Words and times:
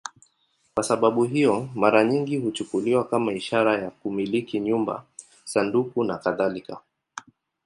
Kwa 0.73 0.83
sababu 0.83 1.23
hiyo, 1.23 1.69
mara 1.75 2.03
nyingi 2.03 2.37
huchukuliwa 2.37 3.03
kama 3.07 3.33
ishara 3.33 3.77
ya 3.79 3.89
kumiliki 3.91 4.59
nyumba, 4.59 5.03
sanduku 5.43 6.03
nakadhalika. 6.03 6.79